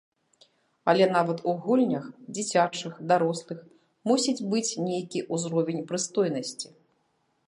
[0.91, 2.07] Але нават у гульнях,
[2.37, 3.59] дзіцячых, дарослых,
[4.13, 6.67] мусіць быць нейкі ўзровень прыстойнасці.